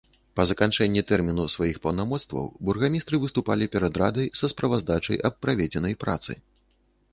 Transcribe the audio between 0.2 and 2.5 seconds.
Па заканчэнні тэрміну сваіх паўнамоцтваў,